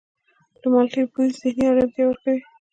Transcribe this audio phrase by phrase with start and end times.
[0.59, 2.41] د مالټې بوی ذهني آرامتیا ورکوي.